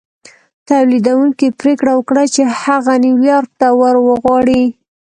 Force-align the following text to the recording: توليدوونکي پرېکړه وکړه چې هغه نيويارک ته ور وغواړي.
توليدوونکي 0.69 1.47
پرېکړه 1.59 1.91
وکړه 1.95 2.23
چې 2.33 2.41
هغه 2.61 2.93
نيويارک 3.05 3.51
ته 3.59 3.67
ور 3.79 3.95
وغواړي. 4.07 4.63